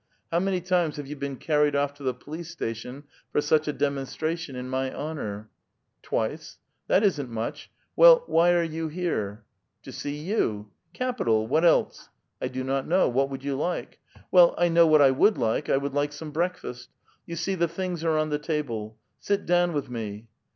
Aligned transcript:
How 0.31 0.39
many 0.39 0.61
times 0.61 0.97
have 0.97 1.05
you 1.05 1.15
been 1.15 1.35
carried 1.35 1.75
off 1.75 1.93
to 1.93 2.01
the 2.01 2.15
police 2.15 2.49
station 2.49 3.03
for 3.31 3.39
such 3.39 3.67
a 3.67 3.71
demonstration 3.71 4.55
in 4.55 4.67
my 4.67 4.91
honor?" 4.91 5.51
''Twice."" 6.03 6.57
That 6.87 7.03
isn't 7.03 7.29
much. 7.29 7.69
Well, 7.95 8.23
why 8.25 8.53
are 8.53 8.63
you 8.63 8.87
here? 8.87 9.45
""To 9.83 9.91
see 9.91 10.15
you!" 10.15 10.71
"Capital! 11.01 11.45
What 11.45 11.63
else?" 11.65 12.09
*' 12.23 12.41
I 12.41 12.47
do 12.47 12.63
not 12.63 12.87
know. 12.87 13.07
What 13.09 13.29
would 13.29 13.43
you 13.43 13.55
like?"" 13.55 13.99
Well 14.31 14.55
I 14.57 14.69
know 14.69 14.87
what 14.87 15.03
I 15.03 15.11
would 15.11 15.37
like. 15.37 15.69
I 15.69 15.77
would 15.77 15.93
like 15.93 16.13
some 16.13 16.31
breakfast. 16.31 16.89
You 17.27 17.35
see 17.35 17.53
the 17.53 17.67
things 17.67 18.03
are 18.03 18.17
on 18.17 18.29
the 18.31 18.39
table. 18.39 18.97
Sit 19.19 19.45
down 19.45 19.71
with 19.71 19.87
me." 19.91 20.25